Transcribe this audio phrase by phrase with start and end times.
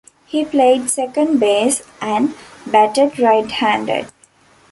[0.25, 2.33] He played second base and
[2.65, 4.07] batted right-handed.